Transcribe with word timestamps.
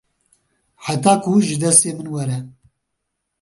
heta 0.85 1.13
ku 1.21 1.31
ji 1.45 1.55
destê 1.61 1.89
min 1.97 2.07
were 2.13 2.37